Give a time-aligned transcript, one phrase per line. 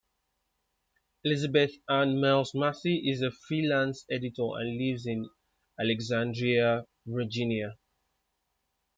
[1.25, 5.29] Elizabeth Anne Miles-Masci is a free lance editor and lives in
[5.79, 7.75] Alexandria, Virginia.